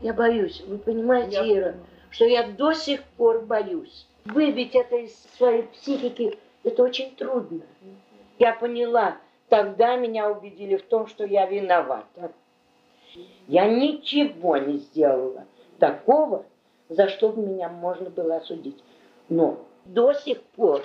[0.00, 1.86] Я боюсь, вы понимаете, Я Ира, понимаю.
[2.10, 4.06] что я до сих пор боюсь.
[4.24, 7.62] Выбить это из своей психики, это очень трудно.
[8.38, 9.16] Я поняла,
[9.48, 12.32] тогда меня убедили в том, что я виновата.
[13.48, 15.44] Я ничего не сделала
[15.78, 16.44] такого,
[16.88, 18.82] за что меня можно было осудить.
[19.28, 20.82] Но до сих пор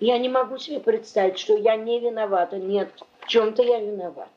[0.00, 2.56] я не могу себе представить, что я не виновата.
[2.58, 2.90] Нет,
[3.20, 4.30] в чем-то я виновата.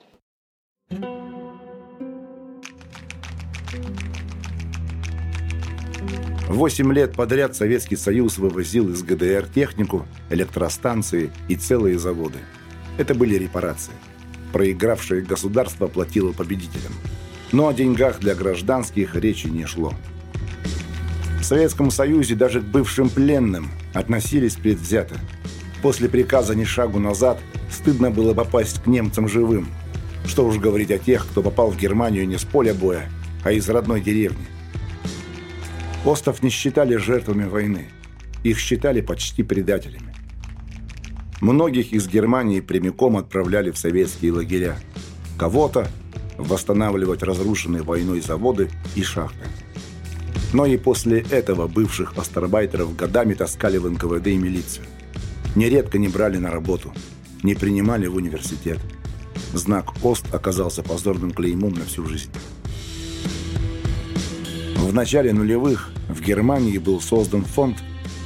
[6.52, 12.40] Восемь лет подряд Советский Союз вывозил из ГДР технику, электростанции и целые заводы.
[12.98, 13.94] Это были репарации.
[14.52, 16.92] Проигравшее государство платило победителям.
[17.54, 19.94] Но о деньгах для гражданских речи не шло.
[21.40, 25.16] В Советском Союзе даже к бывшим пленным относились предвзято.
[25.82, 29.70] После приказа «ни шагу назад» стыдно было попасть к немцам живым.
[30.26, 33.10] Что уж говорить о тех, кто попал в Германию не с поля боя,
[33.46, 34.46] а из родной деревни.
[36.06, 37.90] Остов не считали жертвами войны.
[38.44, 40.16] Их считали почти предателями.
[41.42, 44.78] Многих из Германии прямиком отправляли в советские лагеря.
[45.38, 45.88] Кого-то
[46.38, 49.46] восстанавливать разрушенные войной заводы и шахты.
[50.54, 54.86] Но и после этого бывших астарбайтеров годами таскали в НКВД и милицию.
[55.56, 56.94] Нередко не брали на работу,
[57.44, 58.80] не принимали в университет.
[59.54, 62.32] Знак ОСТ оказался позорным клеймом на всю жизнь.
[64.82, 67.78] В начале нулевых в Германии был создан фонд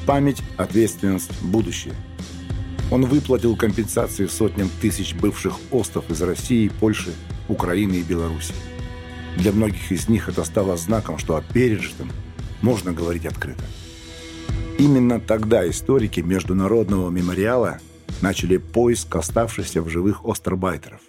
[0.08, 1.94] «Память, ответственность, будущее».
[2.92, 7.14] Он выплатил компенсации сотням тысяч бывших остов из России, Польши,
[7.50, 8.54] Украины и Беларуси.
[9.38, 12.10] Для многих из них это стало знаком, что о пережитом
[12.62, 13.64] можно говорить открыто.
[14.80, 17.80] Именно тогда историки Международного мемориала
[18.22, 21.02] начали поиск оставшихся в живых остербайтеров.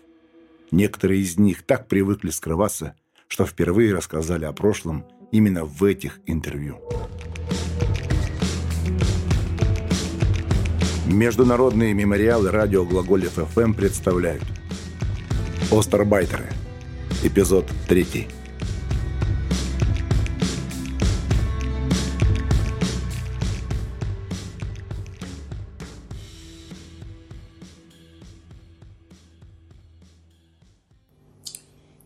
[0.71, 2.95] Некоторые из них так привыкли скрываться,
[3.29, 6.79] что впервые рассказали о прошлом именно в этих интервью.
[11.07, 14.43] Международные мемориалы радио Глаголев ФМ представляют
[15.71, 16.53] Остербайтеры.
[17.23, 18.29] Эпизод 3.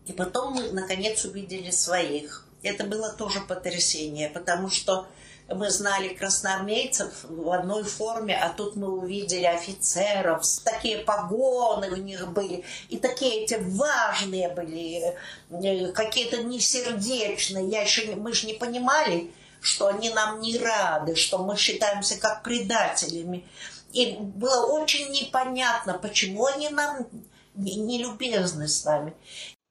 [0.05, 2.45] И потом мы, наконец, увидели своих.
[2.63, 5.07] Это было тоже потрясение, потому что
[5.53, 12.31] мы знали красноармейцев в одной форме, а тут мы увидели офицеров, такие погоны у них
[12.31, 15.15] были, и такие эти важные были,
[15.49, 17.67] э, какие-то несердечные.
[17.67, 22.43] Я еще, мы же не понимали, что они нам не рады, что мы считаемся как
[22.43, 23.47] предателями.
[23.93, 27.07] И было очень непонятно, почему они нам
[27.55, 29.13] не, не любезны с нами.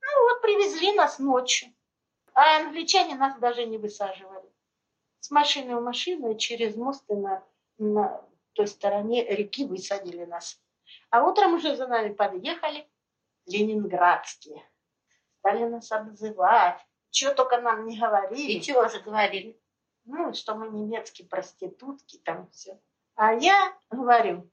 [0.03, 1.69] Ну вот привезли нас ночью.
[2.43, 4.51] А англичане нас даже не высаживали.
[5.19, 7.45] С машины в машину через мост и на,
[7.77, 8.25] на
[8.55, 10.59] той стороне реки высадили нас.
[11.11, 12.89] А утром уже за нами подъехали
[13.45, 14.67] ленинградские.
[15.41, 16.81] Стали нас обзывать.
[17.11, 18.53] Чего только нам не говорили.
[18.53, 19.61] И чего же говорили?
[20.07, 22.81] Ну, что мы немецкие проститутки, там все.
[23.17, 24.51] А я говорю,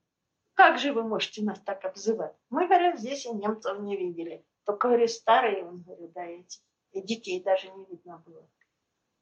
[0.55, 2.35] как же вы можете нас так обзывать?
[2.49, 4.45] Мы, говорю, здесь и немцев не видели.
[4.65, 6.59] Только, говорю, старые, он, говорю, да, эти.
[6.97, 8.43] И детей даже не видно было.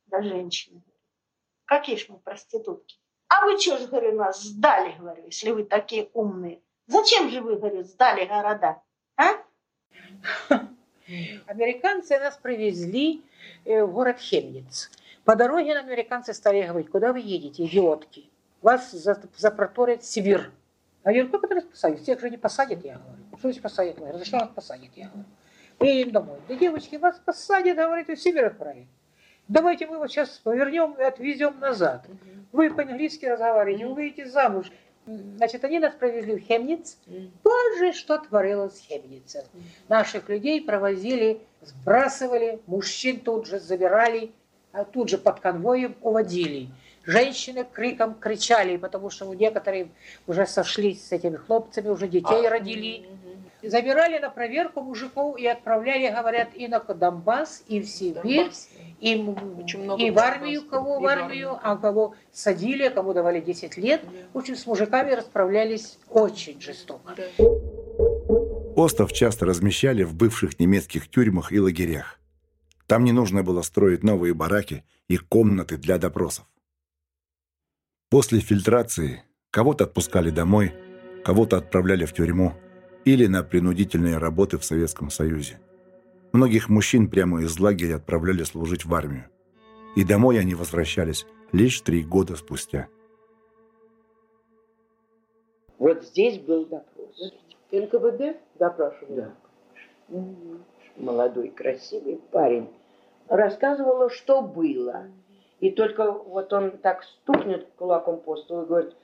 [0.06, 0.82] Да женщины.
[1.66, 2.98] Какие ж мы проститутки?
[3.28, 6.62] А вы что же, говорю, нас сдали, говорю, если вы такие умные?
[6.88, 8.82] Зачем же вы, говорю, сдали города?
[9.18, 9.44] А?
[11.48, 13.22] Американцы нас привезли
[13.66, 14.90] э, в город Хемниц.
[15.26, 18.30] По дороге нам американцы стали говорить, куда вы едете, идиотки?
[18.62, 20.50] Вас за- запроторят в Сибирь.
[21.04, 22.00] А я говорю, как это нас посадят?
[22.00, 23.24] Всех же не посадят, я говорю.
[23.32, 23.98] Что значит посадят?
[24.14, 24.92] Зачем нас посадят?
[24.96, 25.26] Я говорю.
[25.80, 26.40] Едем домой.
[26.48, 28.88] Да, девочки, вас посадят, говорит, и в Сибирь отправят.
[29.48, 32.06] Давайте мы вас сейчас повернем и отвезем назад.
[32.52, 34.72] Вы по-английски разговариваете, вы выйдете замуж.
[35.06, 36.98] Значит, они нас провезли в Хемниц.
[37.44, 39.46] Боже, что творилось в Хемнице.
[39.88, 44.32] Наших людей провозили, сбрасывали, мужчин тут же забирали,
[44.72, 46.70] а тут же под конвоем уводили.
[47.06, 49.90] Женщины криком кричали, потому что некоторые
[50.26, 53.06] уже сошлись с этими хлопцами, уже детей родили.
[53.70, 58.52] Забирали на проверку мужиков и отправляли, говорят, и на Донбасс, и в Сибирь,
[59.00, 60.70] и, м- Очень много и в армию, раз.
[60.70, 61.60] кого И в армию, армию.
[61.64, 64.02] а кого садили, кому давали 10 лет.
[64.34, 67.16] В общем, с мужиками расправлялись очень жестоко.
[68.76, 72.20] Остов часто размещали в бывших немецких тюрьмах и лагерях.
[72.88, 76.46] Там не нужно было строить новые бараки и комнаты для допросов.
[78.10, 80.74] После фильтрации кого-то отпускали домой,
[81.24, 82.54] кого-то отправляли в тюрьму
[83.06, 85.60] или на принудительные работы в Советском Союзе.
[86.34, 89.26] Многих мужчин прямо из лагеря отправляли служить в армию.
[89.96, 92.88] И домой они возвращались лишь три года спустя.
[95.78, 97.34] Вот здесь был допрос.
[97.72, 99.32] НКВД допрашивали?
[100.10, 100.22] Да.
[100.98, 102.70] Молодой, красивый парень.
[103.28, 105.08] Рассказывала, что было.
[105.60, 108.96] И только вот он так стукнет кулаком по столу и говорит,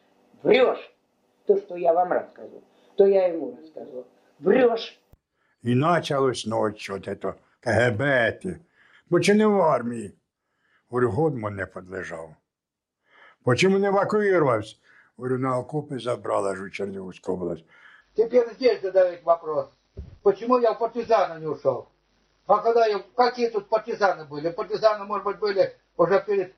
[0.43, 0.91] врешь.
[1.45, 2.61] То, что я вам рассказывал,
[3.00, 4.04] то я ему рассказывал.
[4.40, 5.00] Врешь.
[5.62, 8.32] І почалось ночі, от это КГБ.
[8.42, 8.56] ті.
[9.10, 10.14] Бо чи не в армії?
[10.88, 12.34] Говорю, Годман не подлежав.
[13.44, 14.76] Бо чому не евакуювався?
[15.16, 17.64] Говорю, на окопи забрала ж у Чернігівську область.
[18.16, 19.66] Теперь здесь задают вопрос.
[20.22, 21.88] Почему я в партизаны не ушел?
[22.46, 24.50] А когда я, какие тут партизаны были?
[24.50, 26.54] Партизаны, может быть, были уже перед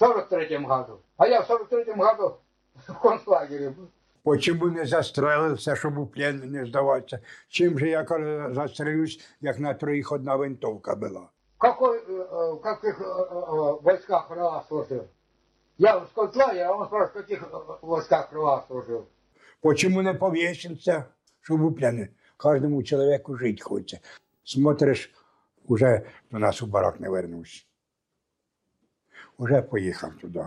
[0.00, 1.00] 43-м году.
[1.16, 2.38] А я в 43-м году
[2.74, 3.88] в концлагере был.
[4.26, 7.18] Почому не застрелився, щоб у плен не здаватися?
[7.48, 11.28] Чим же я коли застрелюсь, як на троїх одна винтовка була?
[11.58, 15.04] В, какой, э, э, в каких э, э, войсках РА служил?
[15.78, 19.06] Я в концлагере, а он спрашивает, в каких э, войсках РА служил?
[19.60, 21.04] Почему не повісився,
[21.40, 22.08] щоб у пляни?
[22.36, 23.98] Кожному чоловіку жити хочеться.
[24.44, 25.10] Смотриш,
[25.68, 27.64] уже до нас у барак не вернувся.
[29.38, 30.44] Уже поїхав туди.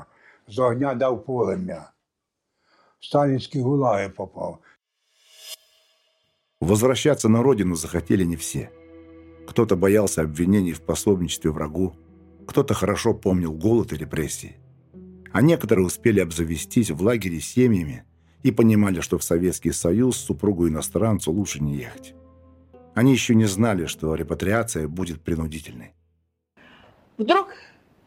[0.47, 1.91] З огня дав полем'я.
[3.00, 4.58] В Сталінські гулаги попав.
[6.60, 8.70] Возвращаться на родину захотели не все.
[9.48, 11.92] Кто-то боялся обвинений в пособничестве врагу,
[12.46, 14.56] кто-то хорошо помнил голод и репрессии.
[15.32, 18.04] А некоторые успели обзавестись в лагере семьями
[18.42, 22.14] и понимали, что в Советский Союз супругу иностранцу лучше не ехать.
[22.94, 25.94] Они еще не знали, что репатриация будет принудительной.
[27.16, 27.48] Вдруг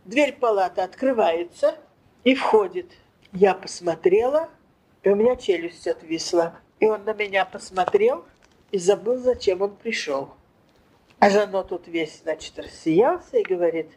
[0.06, 1.76] дверь палаты открывается
[2.24, 2.92] и входит.
[3.32, 4.50] Я посмотрела,
[5.04, 6.60] и у меня челюсть отвисла.
[6.80, 8.26] И он на меня посмотрел
[8.72, 10.30] и забыл, зачем он пришел.
[11.20, 13.92] А Жано тут весь, значит, рассиялся и говорит,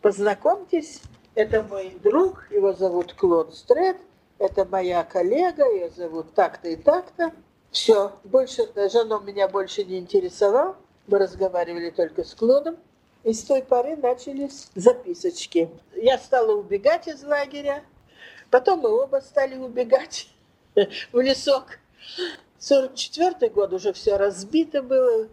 [0.00, 1.02] познакомьтесь,
[1.34, 3.96] это мой друг, его зовут Клод Стрет,
[4.38, 7.32] это моя коллега, ее зовут так-то и так-то.
[7.70, 10.76] Все, больше Жано меня больше не интересовал,
[11.06, 12.76] мы разговаривали только с Клодом.
[13.22, 15.70] И с той поры начались записочки.
[15.94, 17.84] Я стала убегать из лагеря,
[18.50, 20.28] потом мы оба стали убегать
[21.12, 21.78] в лесок.
[22.58, 25.28] 44 год уже все разбито было,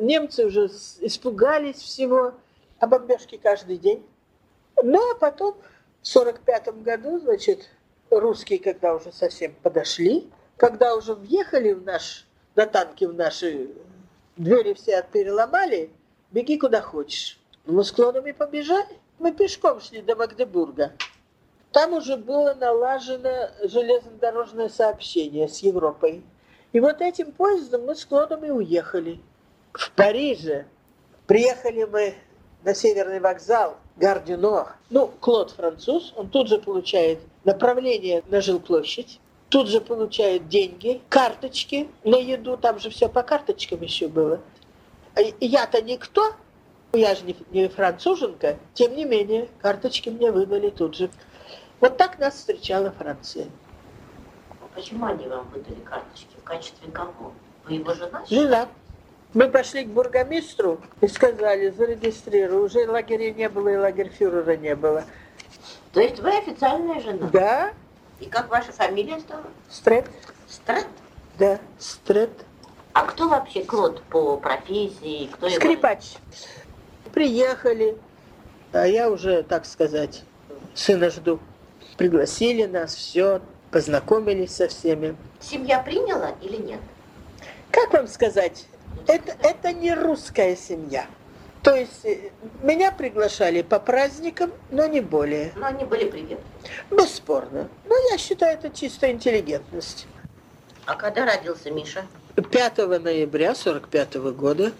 [0.00, 0.66] немцы уже
[1.00, 2.34] испугались всего,
[2.78, 4.06] а бомбежки каждый день.
[4.82, 5.56] Ну, а потом
[6.02, 7.70] в 45 году, значит,
[8.10, 13.70] русские, когда уже совсем подошли, когда уже въехали в наш, на танки в наши
[14.36, 15.90] двери все переломали,
[16.30, 17.38] беги куда хочешь.
[17.66, 18.98] Ну, Мы с клонами побежали.
[19.18, 20.92] Мы пешком шли до Магдебурга.
[21.74, 26.22] Там уже было налажено железнодорожное сообщение с Европой.
[26.72, 29.18] И вот этим поездом мы с клонами уехали.
[29.72, 30.66] В Париже
[31.26, 32.14] приехали мы
[32.62, 34.76] на северный вокзал Гардино.
[34.88, 39.18] Ну, Клод француз, он тут же получает направление на жилплощадь,
[39.48, 44.38] тут же получает деньги, карточки на еду, там же все по карточкам еще было.
[45.40, 46.34] Я-то никто,
[46.92, 51.10] я же не француженка, тем не менее, карточки мне выдали тут же.
[51.84, 53.44] Вот так нас встречала Франция.
[54.74, 56.34] Почему они вам выдали карточки?
[56.40, 57.34] В качестве кого?
[57.66, 58.24] Вы его жена?
[58.26, 58.68] Жена.
[59.34, 62.64] Мы пошли к бургомистру и сказали, зарегистрируй.
[62.64, 65.04] Уже лагерей не было и лагерфюрера не было.
[65.92, 67.28] То есть вы официальная жена?
[67.30, 67.74] Да,
[68.18, 69.44] И как ваша фамилия стала?
[69.68, 70.06] Стрет,
[70.48, 70.86] Страт?
[71.38, 72.30] да, Стрет.
[72.94, 75.26] А кто вообще Клод по профессии?
[75.34, 76.14] Кто его- Скрипач.
[77.12, 77.98] Приехали,
[78.72, 80.22] а я уже, так сказать,
[80.74, 81.38] сына жду.
[81.96, 85.16] Пригласили нас, все, познакомились со всеми.
[85.40, 86.80] Семья приняла или нет?
[87.70, 88.66] Как вам сказать,
[89.06, 91.06] это, это не русская семья.
[91.62, 92.30] То есть э,
[92.62, 95.52] меня приглашали по праздникам, но не более.
[95.56, 96.40] Но они были приветливы.
[96.90, 97.68] Бесспорно.
[97.86, 100.06] Но я считаю, это чистая интеллигентность.
[100.84, 102.06] А когда родился Миша?
[102.36, 104.72] 5 ноября 45 года.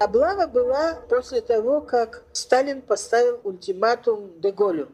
[0.00, 4.88] Облава была после того, как Сталин поставил ультиматум Деголю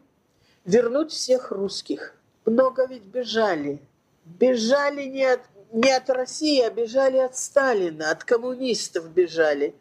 [0.64, 2.14] вернуть всех русских.
[2.44, 3.80] Много ведь бежали.
[4.24, 5.40] Бежали не от,
[5.72, 9.74] не от России, а бежали от Сталина, от коммунистов бежали.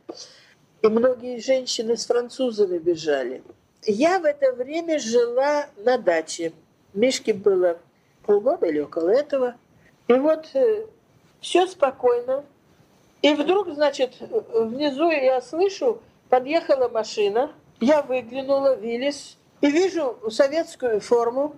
[0.82, 3.44] И многие женщины с французами бежали.
[3.84, 6.54] Я в это время жила на даче.
[6.94, 7.78] Мишке было
[8.26, 9.56] полгода или около этого.
[10.08, 10.48] И вот
[11.42, 12.46] все спокойно.
[13.22, 16.00] И вдруг, значит, внизу я слышу,
[16.30, 17.52] подъехала машина.
[17.82, 21.56] Я выглянула, Виллис, и вижу советскую форму.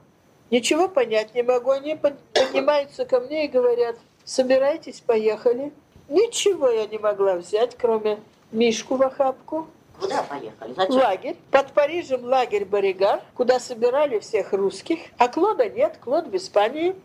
[0.49, 1.71] Ничего понять не могу.
[1.71, 5.71] Они под- поднимаются ко мне и говорят, собирайтесь, поехали.
[6.09, 8.19] Ничего я не могла взять, кроме
[8.51, 9.67] Мишку в охапку.
[9.99, 10.73] Куда поехали?
[10.75, 10.95] Зачем?
[10.95, 11.35] лагерь.
[11.51, 14.99] Под Парижем лагерь Боригар, куда собирали всех русских.
[15.17, 16.95] А Клода нет, Клод в Испании.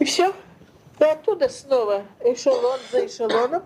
[0.00, 0.32] И все.
[1.00, 3.62] И оттуда снова эшелон за эшелоном.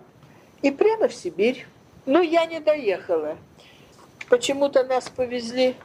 [0.61, 1.67] И прямо в Сибирь.
[2.05, 3.37] Но я не доехала.
[4.29, 5.75] Почему-то нас повезли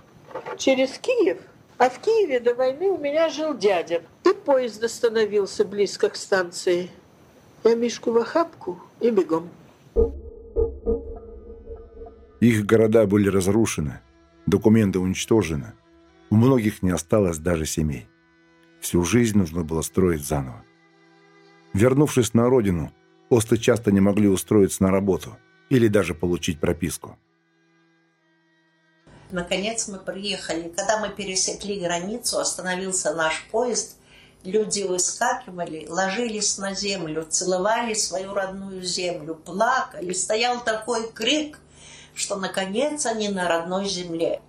[0.56, 1.38] через Киев.
[1.78, 4.02] А в Киеве до войны у меня жил дядя.
[4.24, 6.90] И поезд остановился близко к станции.
[7.64, 9.50] Я Мишку в охапку и бегом.
[12.40, 14.00] Их города были разрушены,
[14.46, 15.74] документы уничтожены.
[16.30, 18.06] У многих не осталось даже семей.
[18.80, 20.64] Всю жизнь нужно было строить заново.
[21.72, 22.90] Вернувшись на родину,
[23.30, 25.36] осты часто не могли устроиться на работу
[25.68, 27.16] или даже получить прописку.
[29.30, 30.72] Наконец мы приехали.
[30.76, 33.96] Когда мы пересекли границу, остановился наш поезд.
[34.42, 40.12] Люди выскакивали, ложились на землю, целовали свою родную землю, плакали.
[40.12, 41.58] Стоял такой крик,
[42.14, 44.40] что наконец они на родной земле.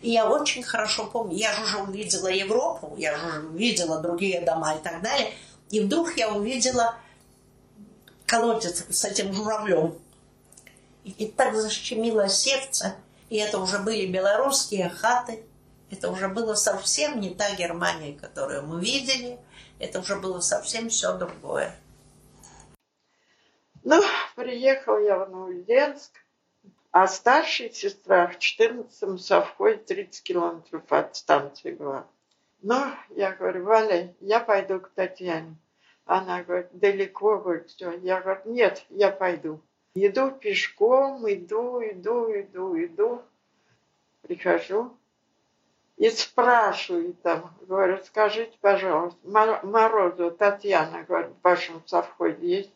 [0.00, 4.40] И я очень хорошо помню, я же уже увидела Европу, я же уже увидела другие
[4.42, 5.32] дома и так далее.
[5.74, 6.94] И вдруг я увидела
[8.26, 9.98] колодец с этим журавлем.
[11.02, 12.94] И, так защемило сердце.
[13.28, 15.44] И это уже были белорусские хаты.
[15.90, 19.36] Это уже было совсем не та Германия, которую мы видели.
[19.80, 21.74] Это уже было совсем все другое.
[23.82, 24.00] Ну,
[24.36, 26.12] приехал я в Новоузенск,
[26.92, 32.06] а старшая сестра в 14-м совхозе 30 километров от станции была.
[32.62, 32.80] Ну,
[33.16, 35.56] я говорю, Валя, я пойду к Татьяне.
[36.06, 37.92] Она говорит, далеко, говорит, все.
[37.98, 39.60] Я говорю, нет, я пойду.
[39.94, 43.22] Иду пешком, иду, иду, иду, иду.
[44.22, 44.96] Прихожу
[45.96, 52.72] и спрашиваю там, говорю, скажите, пожалуйста, Мор- Морозова Татьяна, говорит, в вашем совхозе есть?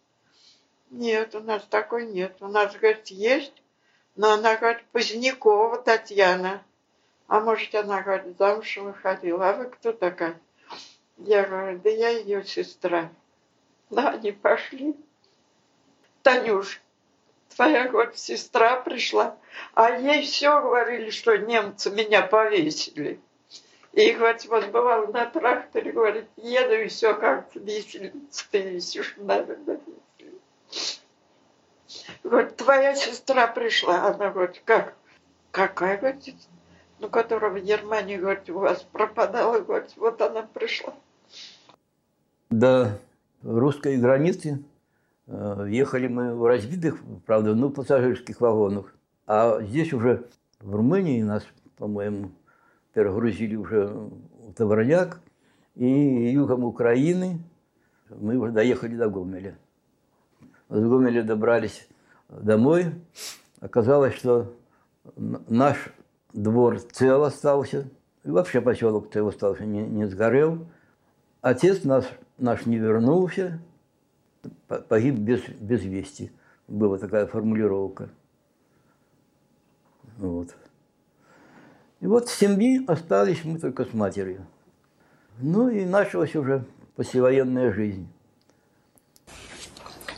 [0.90, 2.36] Нет, у нас такой нет.
[2.40, 3.62] У нас, говорит, есть,
[4.16, 6.62] но она, говорит, Позднякова Татьяна.
[7.26, 9.50] А может, она, говорит, замуж выходила.
[9.50, 10.40] А вы кто такая?
[11.18, 13.10] Я говорю, да я ее сестра.
[13.90, 14.94] Да, они пошли.
[16.22, 16.80] Танюш,
[17.54, 19.36] твоя, говорит, сестра пришла,
[19.74, 23.20] а ей все говорили, что немцы меня повесили.
[23.92, 29.80] И, говорит, вот бывало на тракторе, говорит, еду, и все как-то виселица, ты висишь, наверное,
[30.70, 31.00] виселица.
[32.22, 34.08] Говорит, твоя сестра пришла.
[34.08, 34.94] Она говорит, как?
[35.50, 36.34] Какая, говорит,
[36.98, 40.94] ну, которая в Германии, говорит, у вас пропадала, говорит, вот она пришла.
[42.50, 42.98] До
[43.42, 44.64] русской границы
[45.26, 48.94] э, ехали мы в разбитых, правда, ну, пассажирских вагонах.
[49.26, 50.26] А здесь уже,
[50.60, 51.44] в Румынии, нас,
[51.76, 52.30] по-моему,
[52.94, 55.20] перегрузили уже в Товарняк.
[55.74, 57.40] И югом Украины
[58.10, 59.56] мы уже доехали до Гомеля.
[60.68, 61.88] С Гомеля добрались
[62.28, 62.86] домой.
[63.60, 64.54] Оказалось, что
[65.16, 65.92] наш
[66.32, 67.88] двор цел остался.
[68.24, 70.66] И вообще поселок цел остался, не, не сгорел.
[71.40, 72.04] Отец наш,
[72.38, 73.60] наш не вернулся,
[74.66, 76.32] по- погиб без, без вести.
[76.66, 78.08] Была такая формулировка.
[80.18, 80.54] Вот.
[82.00, 84.46] И вот в семье остались мы только с матерью.
[85.40, 86.64] Ну и началась уже
[86.96, 88.08] послевоенная жизнь.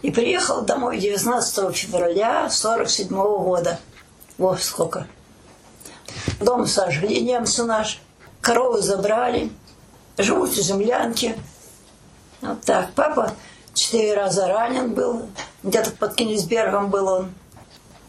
[0.03, 3.79] И приехал домой 19 февраля 47 года.
[4.39, 5.07] Во сколько.
[6.41, 8.01] Дом сожгли немцы наш.
[8.41, 9.51] Коровы забрали.
[10.17, 11.37] Живут в землянке.
[12.41, 12.93] Вот так.
[12.95, 13.33] Папа
[13.75, 15.29] четыре раза ранен был.
[15.63, 17.35] Где-то под Кенигсбергом был он.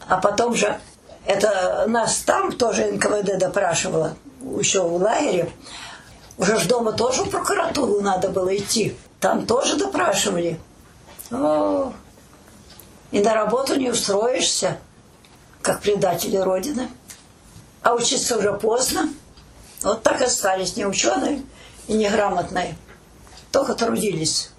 [0.08, 0.78] А потом же
[1.26, 4.16] это нас там тоже НКВД допрашивало.
[4.58, 5.52] Еще в лагере.
[6.38, 8.96] Уже ж дома тоже в прокуратуру надо было идти.
[9.20, 10.58] Там тоже допрашивали.
[11.30, 11.92] О,
[13.12, 14.78] и на работу не устроишься,
[15.60, 16.88] как предатели Родины.
[17.82, 19.08] А учиться уже поздно.
[19.82, 21.42] Вот так остались не ученые
[21.86, 22.74] и неграмотные.
[23.52, 24.50] Только трудились.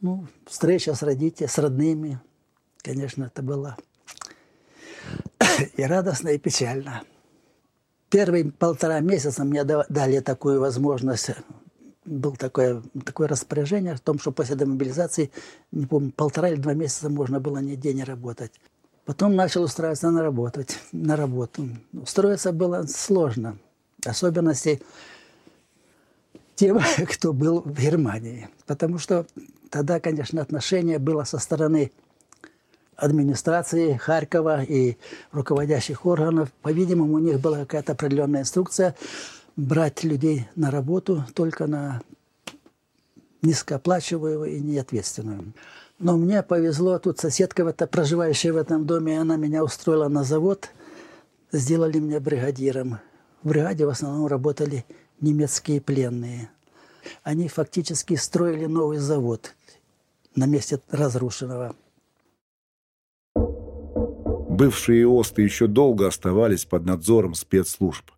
[0.00, 2.20] Ну, встреча с родителями, с родными,
[2.78, 3.76] конечно, это было
[5.76, 7.02] и радостно, и печально.
[8.10, 11.30] Первые полтора месяца мне да- дали такую возможность,
[12.04, 15.30] было такое, такое распоряжение о том, что после демобилизации,
[15.70, 18.52] не помню, полтора или два месяца можно было нигде не работать.
[19.04, 20.64] Потом начал устраиваться на работу.
[20.92, 21.68] На работу.
[21.92, 23.58] Устроиться было сложно.
[24.04, 24.82] Особенности
[26.62, 26.78] тем,
[27.08, 28.48] кто был в Германии.
[28.66, 29.26] Потому что
[29.68, 31.90] тогда, конечно, отношение было со стороны
[32.94, 34.96] администрации Харькова и
[35.32, 36.52] руководящих органов.
[36.62, 38.94] По-видимому, у них была какая-то определенная инструкция
[39.56, 42.00] брать людей на работу только на
[43.42, 45.52] низкооплачиваемую и неответственную.
[45.98, 50.22] Но мне повезло, тут соседка, в это, проживающая в этом доме, она меня устроила на
[50.22, 50.68] завод,
[51.50, 52.98] сделали меня бригадиром.
[53.42, 54.84] В бригаде в основном работали
[55.22, 56.50] немецкие пленные.
[57.22, 59.54] Они фактически строили новый завод
[60.34, 61.74] на месте разрушенного.
[63.34, 68.10] Бывшие ОСТы еще долго оставались под надзором спецслужб.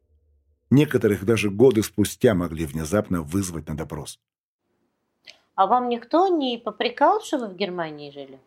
[0.70, 4.18] Некоторых даже годы спустя могли внезапно вызвать на допрос.
[5.54, 8.40] А вам никто не попрекал, что вы в Германии жили?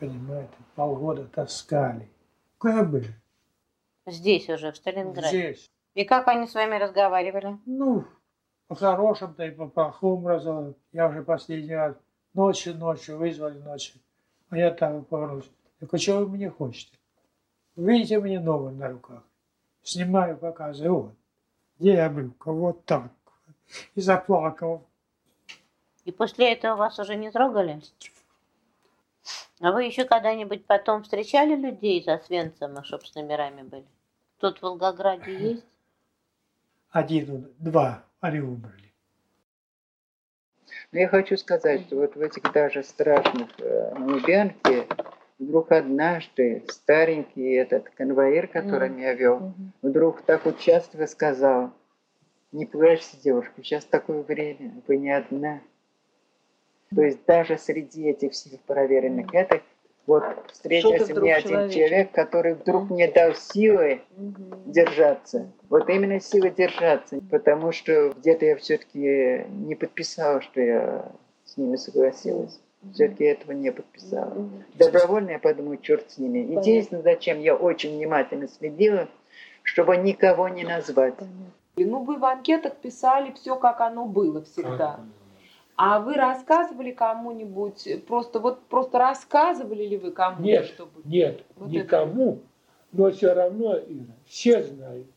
[0.00, 2.10] Понимаете, полгода таскали.
[2.58, 3.14] Куда были?
[4.06, 5.28] Здесь уже, в Сталинграде.
[5.54, 5.70] Здесь.
[5.94, 7.58] И как они с вами разговаривали?
[7.66, 8.04] Ну,
[8.66, 10.74] по-хорошему-то и по-плохому разговаривали.
[10.92, 11.96] Я уже последний раз
[12.34, 14.00] ночью, ночью вызвали ночью.
[14.50, 15.50] А я там повернусь.
[15.78, 16.98] Так а что вы мне хотите?
[17.76, 19.22] Видите, мне новый на руках.
[19.82, 20.94] Снимаю, показываю.
[20.94, 21.14] Вот.
[21.78, 22.52] Где я брюка?
[22.52, 23.10] Вот так.
[23.94, 24.82] И заплакал.
[26.04, 27.80] И после этого вас уже не трогали?
[29.60, 33.86] А вы еще когда-нибудь потом встречали людей за Освенцима, чтобы с номерами были?
[34.38, 35.64] Тут в Волгограде есть?
[36.94, 38.94] Один, два, они умерли.
[40.92, 44.86] Но я хочу сказать, что вот в этих даже страшных э, Лубянке
[45.40, 48.94] вдруг однажды старенький этот конвоир, который mm.
[48.94, 49.70] меня вел, mm-hmm.
[49.82, 51.72] вдруг так участливо сказал,
[52.52, 55.62] не плачьте, девушка, сейчас такое время, вы не одна.
[56.94, 59.62] То есть даже среди этих всех проверенных это
[60.06, 61.74] вот встретился мне один человечек.
[61.74, 64.60] человек, который вдруг мне дал силы угу.
[64.66, 65.50] держаться.
[65.70, 71.12] Вот именно силы держаться, потому что где-то я все-таки не подписала, что я
[71.44, 72.60] с ними согласилась.
[72.92, 74.46] Все-таки этого не подписала.
[74.74, 76.38] Добровольно я подумаю, черт с ними.
[76.38, 79.08] Единственное, зачем я очень внимательно следила,
[79.62, 81.14] чтобы никого не назвать.
[81.76, 85.00] Ну, вы в анкетах писали все, как оно было всегда.
[85.76, 90.42] А вы рассказывали кому-нибудь, просто вот просто рассказывали ли вы кому-то?
[90.42, 91.02] Нет, чтобы...
[91.04, 92.40] нет, вот никому, это...
[92.92, 95.08] но все равно, Ира, все знают.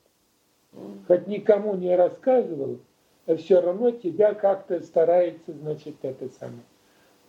[1.07, 2.79] Хоть никому не рассказывал,
[3.27, 6.63] а все равно тебя как-то старается, значит, это самое,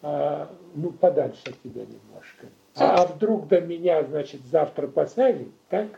[0.01, 2.47] а, ну, подальше от тебя немножко.
[2.77, 5.88] А, а вдруг до меня, значит, завтра посадят, так?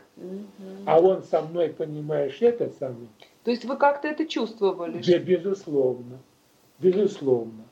[0.85, 3.07] А он со мной, понимаешь, это самое.
[3.43, 5.01] То есть вы как-то это чувствовали?
[5.01, 6.19] Да, безусловно.
[6.81, 7.63] Безусловно.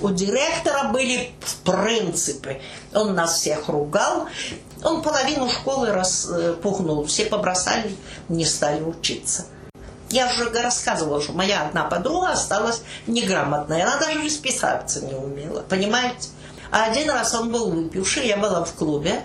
[0.00, 1.30] У директора были
[1.64, 2.60] принципы.
[2.92, 4.26] Он нас всех ругал.
[4.82, 7.04] Он половину школы распугнул.
[7.04, 7.94] Все побросали,
[8.28, 9.46] не стали учиться.
[10.10, 13.84] Я уже рассказывала, что моя одна подруга осталась неграмотная.
[13.84, 16.30] Она даже расписаться не умела, понимаете?
[16.72, 19.22] А один раз он был выпивший, я была в клубе.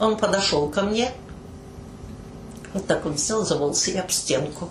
[0.00, 1.12] Он подошел ко мне.
[2.72, 4.70] Вот так он сел за волосы об стенку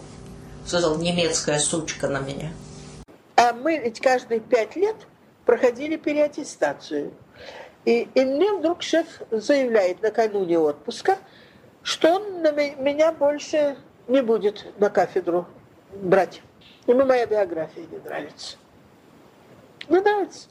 [0.67, 2.51] сказал, немецкая сучка на меня.
[3.35, 4.95] А мы ведь каждые пять лет
[5.45, 7.13] проходили переаттестацию.
[7.85, 11.17] И, и мне вдруг шеф заявляет накануне отпуска,
[11.83, 13.77] что он на меня больше
[14.09, 15.47] не будет на кафедру
[15.93, 16.41] брать.
[16.85, 18.57] Ему моя биография не нравится.
[19.87, 20.49] Не нравится.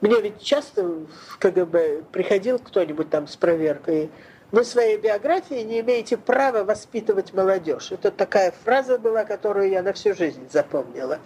[0.00, 4.10] Мне ведь часто в КГБ приходил кто-нибудь там с проверкой
[4.56, 7.92] вы своей биографии не имеете права воспитывать молодежь.
[7.92, 11.18] Это такая фраза была, которую я на всю жизнь запомнила.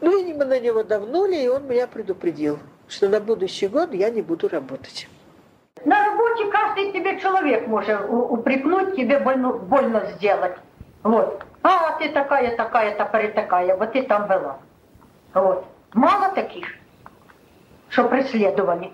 [0.00, 2.58] Ну, и мы на него давнули, и он меня предупредил,
[2.88, 5.08] что на будущий год я не буду работать.
[5.84, 10.56] На работе каждый тебе человек может упрекнуть, тебе больно, больно сделать.
[11.02, 11.44] Вот.
[11.62, 14.58] А, ты такая, такая, такая, такая, вот ты там была.
[15.34, 15.66] Вот.
[15.92, 16.66] Мало таких,
[17.90, 18.90] что преследовали.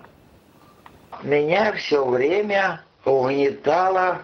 [1.23, 4.21] Меня все время угнетало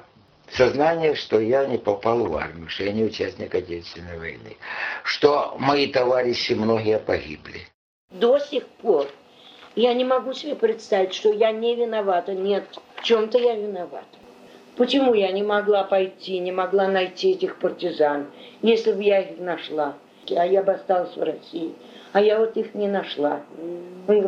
[0.51, 4.57] сознание, что я не попал в армию, что я не участник Отечественной войны,
[5.03, 7.61] что мои товарищи многие погибли.
[8.11, 9.07] До сих пор
[9.75, 12.33] я не могу себе представить, что я не виновата.
[12.33, 12.65] Нет,
[12.95, 14.05] в чем-то я виновата.
[14.75, 18.27] Почему я не могла пойти, не могла найти этих партизан,
[18.61, 19.95] если бы я их нашла,
[20.29, 21.73] а я бы осталась в России?
[22.11, 23.41] А я вот их не нашла.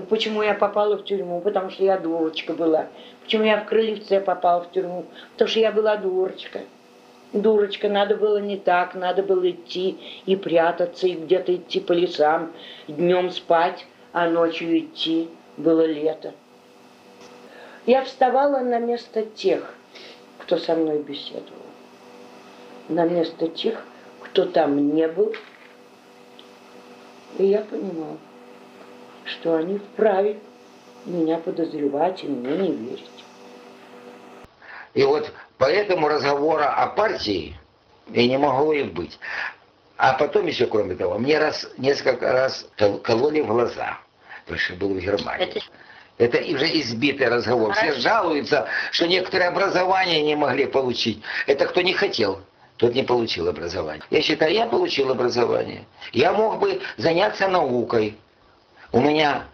[0.10, 1.40] Почему я попала в тюрьму?
[1.42, 2.88] Потому что я дурочка была.
[3.26, 5.06] Почему я в Крыльце попала в тюрьму?
[5.34, 6.62] Потому что я была дурочка.
[7.34, 12.54] Дурочка, надо было не так, надо было идти и прятаться, и где-то идти по лесам,
[12.88, 15.28] днем спать, а ночью идти.
[15.58, 16.34] Было лето.
[17.88, 19.74] Я вставала на место тех,
[20.38, 21.66] кто со мной беседовал.
[22.90, 23.84] На место тех,
[24.22, 25.34] кто там не был,
[27.40, 28.18] и я понимал,
[29.26, 30.40] что они вправе
[31.06, 33.24] меня подозревать и мне не верить.
[34.94, 37.58] И вот поэтому разговора о партии
[38.12, 39.20] и не могло и быть.
[39.98, 42.68] А потом еще, кроме того, мне раз, несколько раз
[43.04, 44.00] кололи в глаза,
[44.44, 45.48] потому что был в Германии.
[45.48, 45.60] Это...
[46.18, 47.74] Это уже избитый разговор.
[47.74, 51.22] Все жалуются, что некоторые образования не могли получить.
[51.46, 52.40] Это кто не хотел,
[52.78, 54.02] тот не получил образование.
[54.10, 55.86] Я считаю, я получил образование.
[56.14, 58.18] Я мог бы заняться наукой.
[58.94, 59.46] У меня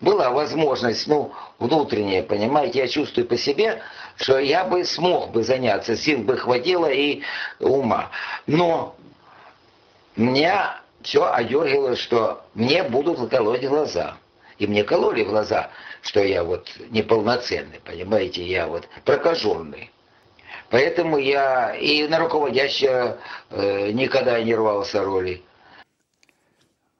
[0.00, 3.82] была возможность, ну, внутренняя, понимаете, я чувствую по себе,
[4.16, 7.22] что я бы смог бы заняться, сил бы хватило и
[7.60, 8.10] ума.
[8.46, 8.94] Но
[10.16, 14.16] меня все одергивало, что мне будут колоть глаза.
[14.58, 19.90] И мне кололи глаза, что я вот неполноценный, понимаете, я вот прокаженный.
[20.70, 23.18] Поэтому я и на руководящего
[23.50, 25.42] э, никогда не рвался роли.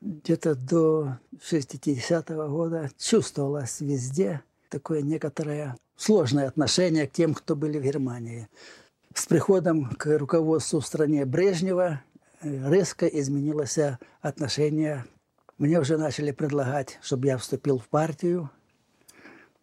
[0.01, 7.83] Где-то до 60-го года чувствовалось везде такое некоторое сложное отношение к тем, кто были в
[7.83, 8.49] Германии.
[9.15, 12.03] С приходом к руководству в стране Брежнева
[12.43, 13.79] э, резко изменилось
[14.21, 15.07] отношение
[15.59, 18.51] мне уже начали предлагать, чтобы я вступил в партию.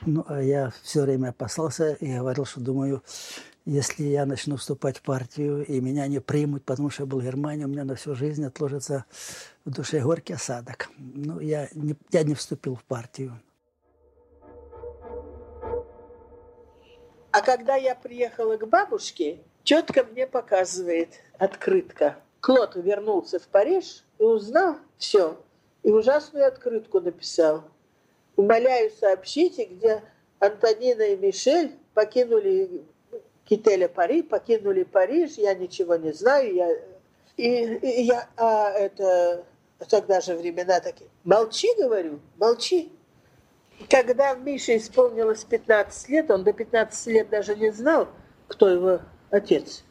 [0.08, 3.04] Ну, а я все время опасался и говорил, что думаю,
[3.66, 7.24] если я начну вступать в партию, и меня не примут, потому что я был в
[7.24, 9.06] Германии, у меня на всю жизнь отложится
[9.66, 10.90] в душе горький осадок.
[10.98, 13.40] Ну, я не, я не вступил в партию.
[17.32, 22.18] А когда я приехала к бабушке, четко мне показывает открытка.
[22.42, 25.42] Клод вернулся в Париж и узнал все,
[25.82, 27.64] и ужасную открытку написал.
[28.36, 30.04] Умоляю, сообщите, где
[30.40, 32.84] Антонина и Мишель покинули
[33.46, 36.78] Кителя Пари, покинули Париж, я ничего не знаю, я...
[37.36, 39.44] И, и я, а это,
[39.86, 41.10] тогда же времена такие.
[41.24, 42.92] Молчи, говорю, молчи.
[43.90, 48.08] Когда Мише исполнилось 15 лет, он до 15 лет даже не знал,
[48.48, 49.84] кто его отец.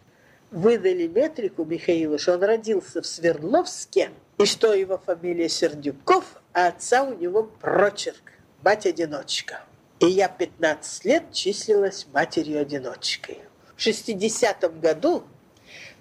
[0.51, 4.11] Выдали метрику Михаилу, что он родился в Свердловске–
[4.43, 9.63] и что его фамилия Сердюков, а отца у него прочерк, мать-одиночка.
[10.01, 13.39] И я 15 лет числилась матерью-одиночкой.
[13.77, 15.23] В 60 году,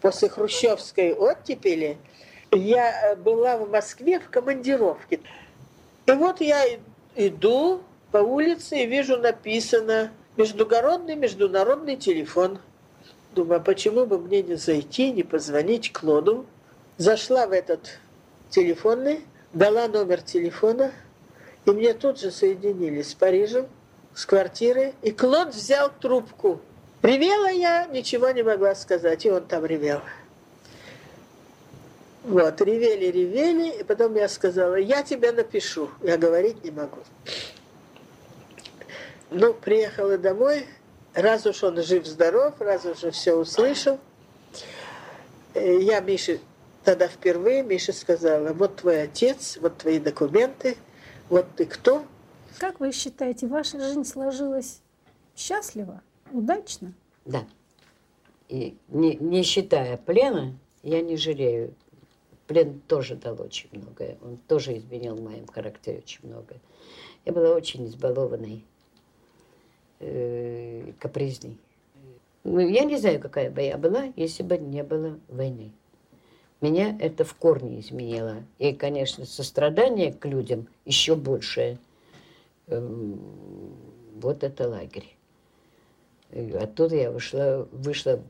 [0.02, 1.98] после хрущевской оттепели,
[2.58, 5.20] я была в Москве в командировке.
[6.06, 6.64] И вот я
[7.16, 12.60] иду по улице и вижу написано «Междугородный международный телефон».
[13.34, 16.46] Думаю, а почему бы мне не зайти, не позвонить Клоду?
[16.98, 18.00] Зашла в этот
[18.50, 19.22] телефонный,
[19.54, 20.92] дала номер телефона,
[21.66, 23.68] и мне тут же соединили с Парижем,
[24.14, 26.60] с квартиры, и Клод взял трубку.
[27.02, 30.02] Ревела я, ничего не могла сказать, и он там ревел.
[32.24, 37.00] Вот, ревели, ревели, и потом я сказала, я тебя напишу, я говорить не могу.
[39.32, 40.68] Ну, приехала домой,
[41.14, 44.00] раз уж он жив-здоров, раз уж все услышал,
[45.56, 46.40] э, я Мише
[46.84, 50.78] Тогда впервые Миша сказала, вот твой отец, вот твои документы,
[51.30, 52.04] вот ты кто.
[52.58, 54.82] Как вы считаете, ваша жизнь сложилась
[55.36, 56.94] счастливо, удачно?
[57.26, 57.46] Да.
[58.50, 61.76] И не, не считая плена, я не жалею.
[62.52, 64.18] Плен тоже дал очень многое.
[64.22, 66.60] Он тоже изменил в моем характере очень многое.
[67.24, 68.66] Я была очень избалованной,
[70.02, 71.58] э, капризной.
[72.44, 75.72] Ну, я не знаю, какая бы я была, если бы не было войны.
[76.60, 78.44] Меня это в корне изменило.
[78.60, 81.80] И, конечно, сострадание к людям еще большее.
[82.68, 83.18] Эм,
[84.16, 85.16] вот это лагерь.
[86.32, 88.22] И оттуда я вышла, вышла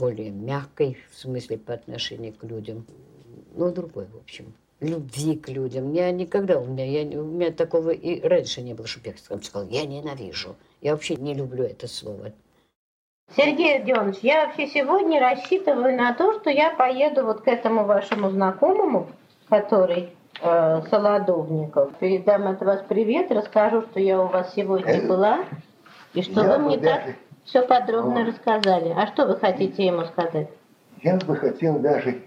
[0.00, 2.84] более мягкой, в смысле, по отношению к людям.
[3.54, 4.52] Ну, другой, в общем.
[4.80, 5.92] Любви к людям.
[5.92, 9.68] Я никогда, у меня, я, у меня такого и раньше не было, чтобы я сказала,
[9.68, 10.56] я ненавижу.
[10.80, 12.32] Я вообще не люблю это слово.
[13.36, 18.30] Сергей Родионович, я вообще сегодня рассчитываю на то, что я поеду вот к этому вашему
[18.30, 19.08] знакомому,
[19.48, 20.10] который
[20.42, 21.94] э, Солодовников.
[21.98, 25.44] Передам от вас привет, расскажу, что я у вас сегодня была,
[26.12, 27.06] и что я вы мне даже...
[27.06, 28.28] так все подробно вот.
[28.28, 28.92] рассказали.
[28.96, 30.48] А что вы хотите ему сказать?
[31.02, 32.22] Я бы хотел даже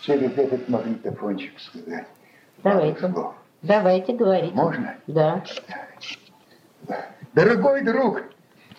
[0.00, 2.06] через этот магнитофончик сказать.
[2.62, 3.12] Давайте.
[3.62, 4.54] Давайте говорить.
[4.54, 4.94] Можно?
[5.06, 5.42] Да.
[7.32, 8.22] Дорогой друг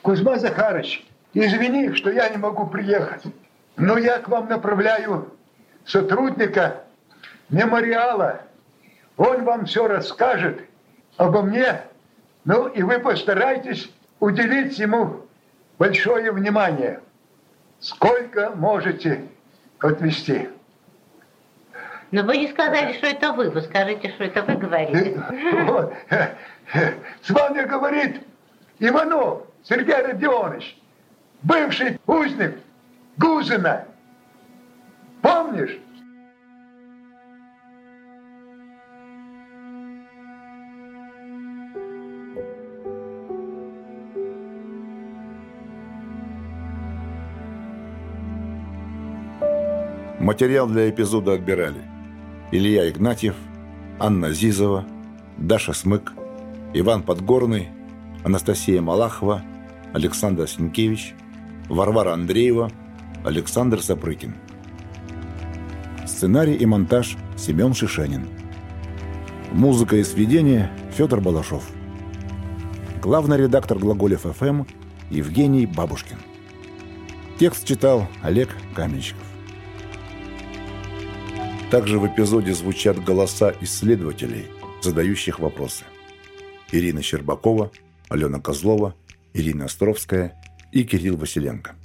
[0.01, 1.05] Кузьма Захарович,
[1.37, 3.21] Извини, что я не могу приехать,
[3.75, 5.33] но я к вам направляю
[5.85, 6.83] сотрудника
[7.49, 8.41] мемориала.
[9.17, 10.61] Он вам все расскажет
[11.17, 11.81] обо мне,
[12.45, 15.25] ну и вы постарайтесь уделить ему
[15.77, 17.01] большое внимание.
[17.81, 19.25] Сколько можете
[19.79, 20.47] отвести?
[22.11, 23.49] Но вы не сказали, что это вы.
[23.49, 25.21] Вы скажите, что это вы говорите.
[25.65, 25.93] Вот.
[27.21, 28.21] С вами говорит
[28.79, 30.77] Иванов Сергей Родионович,
[31.43, 32.59] бывший узник
[33.17, 33.85] Гузина.
[35.21, 35.79] Помнишь?
[50.19, 51.94] Материал для эпизода отбирали.
[52.51, 53.35] Илья Игнатьев,
[53.99, 54.85] Анна Зизова,
[55.37, 56.13] Даша Смык,
[56.73, 57.69] Иван Подгорный,
[58.23, 59.41] Анастасия Малахова,
[59.93, 61.15] Александр Сенкевич,
[61.69, 62.71] Варвара Андреева,
[63.23, 64.35] Александр Сапрыкин.
[66.05, 68.27] Сценарий и монтаж Семен Шишенин.
[69.51, 71.63] Музыка и сведение Федор Балашов.
[73.01, 74.63] Главный редактор Глаголев ФМ
[75.09, 76.17] Евгений Бабушкин.
[77.39, 79.34] Текст читал Олег Каменщиков.
[81.75, 84.45] Также в эпизоде звучат голоса исследователей,
[84.81, 85.83] задающих вопросы.
[86.71, 87.69] Ирина Щербакова,
[88.07, 88.95] Алена Козлова,
[89.33, 91.75] Ирина Островская и Кирилл Василенко.